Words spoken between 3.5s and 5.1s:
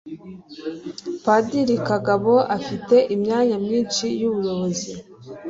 myinshi y'ubuyobozi